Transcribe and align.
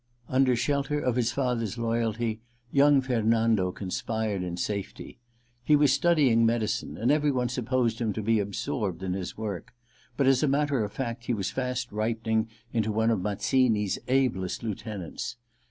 Under 0.27 0.55
shelter 0.55 0.99
of 0.99 1.15
his 1.15 1.31
father's 1.31 1.77
loyalty 1.77 2.41
young 2.71 3.01
Fernando 3.01 3.71
conspired 3.71 4.41
in 4.41 4.57
safety. 4.57 5.19
He 5.63 5.75
was 5.75 5.93
study 5.93 6.31
ing 6.31 6.43
medicine, 6.43 6.97
and 6.97 7.11
every 7.11 7.29
one 7.29 7.49
supposed 7.49 8.01
him 8.01 8.11
to 8.13 8.23
be 8.23 8.39
absorbed 8.39 9.03
in 9.03 9.13
his 9.13 9.37
work; 9.37 9.75
but 10.17 10.25
as 10.25 10.41
a 10.41 10.47
matter 10.47 10.83
of 10.83 10.91
fact 10.91 11.25
he 11.25 11.35
was 11.35 11.51
fast 11.51 11.91
ripening 11.91 12.49
into 12.73 12.91
one 12.91 13.11
of 13.11 13.21
Mazzini's 13.21 13.99
ablest 14.07 14.63
lieutenants. 14.63 15.35